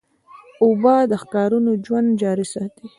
اوبه 0.63 0.95
د 1.11 1.13
ښارونو 1.23 1.71
ژوند 1.85 2.09
جاري 2.21 2.45
ساتي. 2.53 2.85